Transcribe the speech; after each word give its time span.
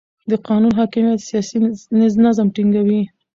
د 0.29 0.31
قانون 0.47 0.73
حاکمیت 0.79 1.19
سیاسي 1.29 1.57
نظم 2.25 2.47
ټینګوي 2.55 3.01